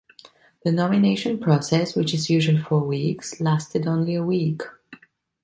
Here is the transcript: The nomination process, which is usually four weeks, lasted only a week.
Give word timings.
The 0.65 0.71
nomination 0.71 1.37
process, 1.37 1.95
which 1.95 2.11
is 2.15 2.27
usually 2.27 2.57
four 2.57 2.83
weeks, 2.83 3.39
lasted 3.39 3.85
only 3.85 4.15
a 4.15 4.23
week. 4.23 4.63